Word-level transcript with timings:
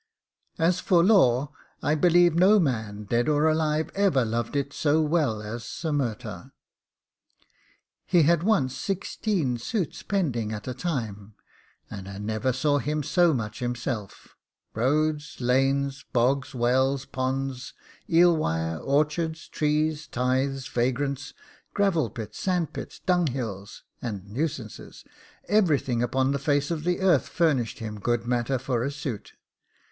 As 0.57 0.79
for 0.79 1.03
law, 1.03 1.51
I 1.83 1.93
believe 1.93 2.33
no 2.33 2.59
man, 2.59 3.03
dead 3.03 3.29
or 3.29 3.47
alive, 3.47 3.91
ever 3.93 4.25
loved 4.25 4.55
it 4.55 4.73
so 4.73 4.99
well 4.99 5.43
as 5.43 5.63
Sir 5.63 5.91
Murtagh. 5.91 6.49
He 8.07 8.23
had 8.23 8.41
once 8.41 8.75
sixteen 8.75 9.59
suits 9.59 10.01
pending 10.01 10.51
at 10.53 10.67
a 10.67 10.73
time, 10.73 11.35
and 11.87 12.09
I 12.09 12.17
never 12.17 12.51
saw 12.51 12.79
him 12.79 13.03
so 13.03 13.31
much 13.31 13.59
himself: 13.59 14.35
roads, 14.73 15.39
lanes, 15.39 16.03
bogs, 16.11 16.55
wells, 16.55 17.05
ponds, 17.05 17.75
eel 18.09 18.35
wires, 18.35 18.81
orchards, 18.83 19.47
trees, 19.47 20.07
tithes, 20.07 20.67
vagrants, 20.67 21.35
gravelpits, 21.75 22.39
sandpits, 22.39 22.99
dunghills, 23.05 23.83
and 24.01 24.27
nuisances, 24.27 25.05
everything 25.47 26.01
upon 26.01 26.31
the 26.31 26.39
face 26.39 26.71
of 26.71 26.85
the 26.85 27.01
earth 27.01 27.27
furnished 27.29 27.77
him 27.77 27.99
good 27.99 28.25
matter 28.25 28.57
for 28.57 28.81
a 28.81 28.89
suit. 28.89 29.33